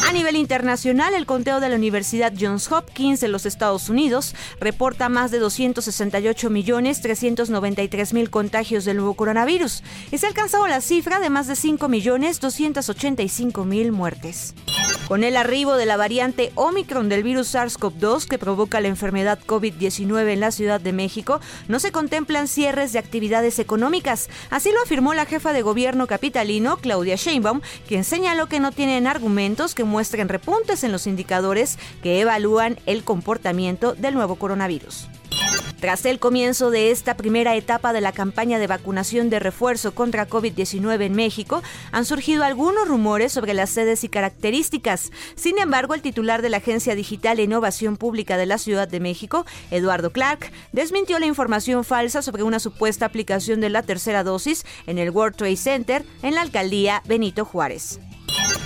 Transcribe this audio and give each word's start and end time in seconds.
A 0.08 0.12
nivel 0.12 0.36
internacional, 0.36 1.14
el 1.14 1.24
conteo 1.24 1.60
de 1.60 1.68
la 1.68 1.76
Universidad 1.76 2.32
Johns 2.38 2.70
Hopkins 2.70 3.20
de 3.20 3.28
los 3.28 3.46
Estados 3.46 3.88
Unidos 3.88 4.34
reporta 4.58 5.08
más 5.08 5.30
de 5.30 5.38
268 5.38 6.50
millones 6.50 7.00
393 7.00 8.12
mil 8.12 8.28
contagios 8.28 8.84
del 8.84 8.96
nuevo 8.96 9.14
coronavirus 9.14 9.82
y 10.10 10.18
se 10.18 10.26
ha 10.26 10.30
alcanzado 10.30 10.66
la 10.66 10.80
cifra 10.80 11.20
de 11.20 11.30
más 11.30 11.46
de 11.46 11.56
5 11.56 11.88
millones 11.88 12.40
285 12.40 13.64
mil 13.64 13.92
muertes. 13.92 14.54
Con 15.10 15.24
el 15.24 15.36
arribo 15.36 15.74
de 15.74 15.86
la 15.86 15.96
variante 15.96 16.52
Omicron 16.54 17.08
del 17.08 17.24
virus 17.24 17.52
SARS-CoV-2 17.52 18.28
que 18.28 18.38
provoca 18.38 18.80
la 18.80 18.86
enfermedad 18.86 19.40
COVID-19 19.44 20.28
en 20.28 20.38
la 20.38 20.52
Ciudad 20.52 20.80
de 20.80 20.92
México, 20.92 21.40
no 21.66 21.80
se 21.80 21.90
contemplan 21.90 22.46
cierres 22.46 22.92
de 22.92 23.00
actividades 23.00 23.58
económicas. 23.58 24.30
Así 24.50 24.70
lo 24.70 24.80
afirmó 24.80 25.12
la 25.12 25.26
jefa 25.26 25.52
de 25.52 25.62
gobierno 25.62 26.06
capitalino, 26.06 26.76
Claudia 26.76 27.16
Sheinbaum, 27.16 27.60
quien 27.88 28.04
señaló 28.04 28.46
que 28.46 28.60
no 28.60 28.70
tienen 28.70 29.08
argumentos 29.08 29.74
que 29.74 29.82
muestren 29.82 30.28
repuntes 30.28 30.84
en 30.84 30.92
los 30.92 31.08
indicadores 31.08 31.76
que 32.04 32.20
evalúan 32.20 32.78
el 32.86 33.02
comportamiento 33.02 33.94
del 33.94 34.14
nuevo 34.14 34.36
coronavirus. 34.36 35.08
Tras 35.80 36.04
el 36.04 36.18
comienzo 36.18 36.70
de 36.70 36.90
esta 36.90 37.16
primera 37.16 37.56
etapa 37.56 37.94
de 37.94 38.02
la 38.02 38.12
campaña 38.12 38.58
de 38.58 38.66
vacunación 38.66 39.30
de 39.30 39.38
refuerzo 39.38 39.94
contra 39.94 40.28
COVID-19 40.28 41.06
en 41.06 41.14
México, 41.14 41.62
han 41.90 42.04
surgido 42.04 42.44
algunos 42.44 42.86
rumores 42.86 43.32
sobre 43.32 43.54
las 43.54 43.70
sedes 43.70 44.04
y 44.04 44.10
características. 44.10 45.10
Sin 45.36 45.58
embargo, 45.58 45.94
el 45.94 46.02
titular 46.02 46.42
de 46.42 46.50
la 46.50 46.58
Agencia 46.58 46.94
Digital 46.94 47.38
e 47.38 47.44
Innovación 47.44 47.96
Pública 47.96 48.36
de 48.36 48.44
la 48.44 48.58
Ciudad 48.58 48.88
de 48.88 49.00
México, 49.00 49.46
Eduardo 49.70 50.10
Clark, 50.10 50.52
desmintió 50.72 51.18
la 51.18 51.24
información 51.24 51.82
falsa 51.82 52.20
sobre 52.20 52.42
una 52.42 52.60
supuesta 52.60 53.06
aplicación 53.06 53.62
de 53.62 53.70
la 53.70 53.82
tercera 53.82 54.22
dosis 54.22 54.66
en 54.86 54.98
el 54.98 55.08
World 55.08 55.36
Trade 55.36 55.56
Center 55.56 56.04
en 56.22 56.34
la 56.34 56.42
alcaldía 56.42 57.02
Benito 57.06 57.46
Juárez. 57.46 58.00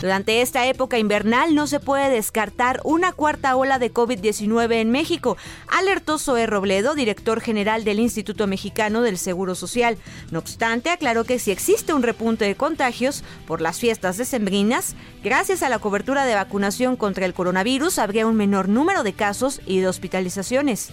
Durante 0.04 0.42
esta 0.42 0.66
época 0.66 0.98
invernal 0.98 1.54
no 1.54 1.66
se 1.66 1.80
puede 1.80 2.10
descartar 2.10 2.82
una 2.84 3.12
cuarta 3.12 3.56
ola 3.56 3.78
de 3.78 3.90
COVID-19 3.90 4.74
en 4.74 4.90
México, 4.90 5.38
alertó 5.66 6.18
Zoe 6.18 6.46
Robledo, 6.46 6.94
director 6.94 7.40
general 7.40 7.84
del 7.84 7.98
Instituto 7.98 8.46
Mexicano 8.46 9.00
del 9.00 9.16
Seguro 9.16 9.54
Social. 9.54 9.96
No 10.30 10.40
obstante, 10.40 10.90
aclaró 10.90 11.24
que 11.24 11.38
si 11.38 11.52
existe 11.52 11.94
un 11.94 12.02
repunte 12.02 12.44
de 12.44 12.54
contagios 12.54 13.24
por 13.46 13.62
las 13.62 13.80
fiestas 13.80 14.18
decembrinas, 14.18 14.94
gracias 15.22 15.62
a 15.62 15.70
la 15.70 15.78
cobertura 15.78 16.26
de 16.26 16.34
vacunación 16.34 16.96
contra 16.96 17.24
el 17.24 17.32
coronavirus 17.32 17.98
habría 17.98 18.26
un 18.26 18.36
menor 18.36 18.68
número 18.68 19.04
de 19.04 19.14
casos 19.14 19.62
y 19.64 19.80
de 19.80 19.88
hospitalizaciones. 19.88 20.92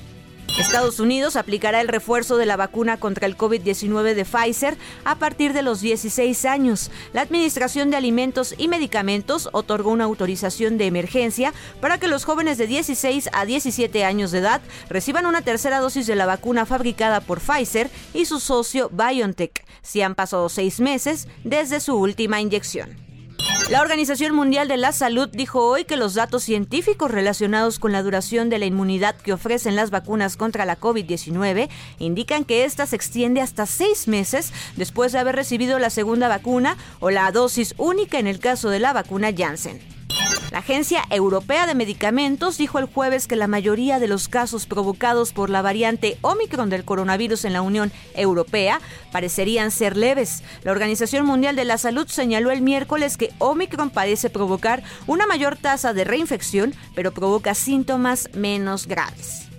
Estados 0.62 1.00
Unidos 1.00 1.38
aplicará 1.38 1.82
el 1.82 1.88
refuerzo 1.88 2.38
de 2.38 2.46
la 2.46 2.56
vacuna 2.56 2.98
contra 2.98 3.26
el 3.26 3.38
COVID-19 3.38 4.14
de 4.14 4.26
Pfizer 4.26 4.78
a 5.06 5.16
partir 5.16 5.54
de 5.54 5.64
los 5.64 5.82
16 5.82 6.46
años. 6.46 6.92
La 7.14 7.22
Administración 7.22 7.90
de 7.90 7.98
Alimentos 7.98 8.54
y 8.58 8.68
Medicamentos 8.68 9.50
otorgó 9.54 9.92
una 9.92 10.04
autorización 10.04 10.78
de 10.78 10.88
emergencia 10.88 11.54
para 11.80 11.98
que 11.98 12.08
los 12.08 12.26
jóvenes 12.26 12.58
de 12.58 12.68
16 12.68 13.30
a 13.34 13.46
17 13.46 14.06
años 14.06 14.32
de 14.32 14.40
edad 14.40 14.62
reciban 14.90 15.26
una 15.26 15.42
tercera 15.42 15.80
dosis 15.80 16.06
de 16.06 16.16
la 16.16 16.26
vacuna 16.26 16.66
fabricada 16.66 17.22
por 17.22 17.40
Pfizer 17.42 17.90
y 18.14 18.26
su 18.26 18.40
socio 18.40 18.90
BioNTech, 18.90 19.66
si 19.82 20.02
han 20.02 20.16
pasado 20.16 20.48
seis 20.48 20.80
meses 20.80 21.28
desde 21.44 21.80
su 21.80 21.96
última 21.96 22.40
inyección. 22.40 23.11
La 23.70 23.82
Organización 23.82 24.36
Mundial 24.36 24.68
de 24.68 24.76
la 24.76 24.92
Salud 24.92 25.30
dijo 25.32 25.66
hoy 25.66 25.86
que 25.86 25.96
los 25.96 26.14
datos 26.14 26.44
científicos 26.44 27.10
relacionados 27.10 27.80
con 27.80 27.94
la 27.94 28.04
duración 28.04 28.50
de 28.50 28.60
la 28.60 28.66
inmunidad 28.66 29.16
que 29.16 29.32
ofrecen 29.32 29.78
las 29.78 29.92
vacunas 29.92 30.36
contra 30.36 30.66
la 30.66 30.78
COVID-19 30.78 31.70
indican 31.98 32.44
que 32.44 32.66
ésta 32.66 32.86
se 32.86 32.98
extiende 32.98 33.40
hasta 33.40 33.66
seis 33.66 34.10
meses 34.10 34.52
después 34.76 35.14
de 35.14 35.20
haber 35.20 35.38
recibido 35.38 35.80
la 35.80 35.90
segunda 35.90 36.28
vacuna 36.28 36.76
o 37.00 37.12
la 37.12 37.32
dosis 37.32 37.74
única 37.78 38.20
en 38.20 38.28
el 38.28 38.40
caso 38.40 38.70
de 38.70 38.80
la 38.80 38.92
vacuna 38.92 39.32
Janssen. 39.34 39.80
La 40.52 40.60
Agencia 40.60 41.06
Europea 41.10 41.66
de 41.66 41.76
Medicamentos 41.76 42.58
dijo 42.58 42.78
el 42.78 42.86
jueves 42.86 43.26
que 43.26 43.38
la 43.38 43.48
mayoría 43.48 44.00
de 44.00 44.10
los 44.10 44.28
casos 44.28 44.66
provocados 44.66 45.32
por 45.32 45.50
la 45.50 45.62
variante 45.62 46.18
Omicron 46.20 46.70
del 46.70 46.84
coronavirus 46.84 47.46
en 47.46 47.54
la 47.54 47.62
Unión 47.62 47.90
Europea 48.16 48.82
parecerían 49.14 49.72
ser 49.72 49.96
leves. 49.96 50.44
La 50.64 50.74
Organización 50.74 51.26
Mundial 51.26 51.56
de 51.56 51.64
la 51.64 51.78
Salud 51.78 52.06
señaló 52.08 52.52
el 52.52 52.62
miércoles 52.62 53.16
que 53.16 53.32
Omicron 53.38 53.92
parece 53.92 54.30
provocar 54.30 54.84
una 55.08 55.26
mayor 55.26 55.56
tasa 55.56 55.94
de 55.94 56.04
reinfección, 56.04 56.76
pero 56.96 57.14
provoca 57.14 57.56
síntomas 57.56 58.30
menos 58.34 58.88
graves. 58.88 59.51